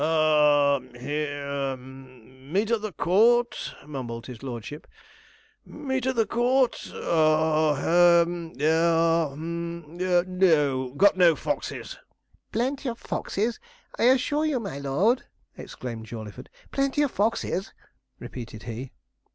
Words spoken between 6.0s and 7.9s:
at the Court ha he